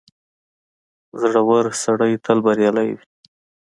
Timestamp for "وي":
2.97-3.05